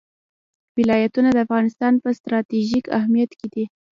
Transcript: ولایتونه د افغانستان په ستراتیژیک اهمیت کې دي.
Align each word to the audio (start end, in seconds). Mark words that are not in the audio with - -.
ولایتونه 0.77 1.29
د 1.33 1.37
افغانستان 1.45 1.93
په 2.03 2.09
ستراتیژیک 2.19 2.85
اهمیت 2.97 3.31
کې 3.39 3.47
دي. 3.53 3.65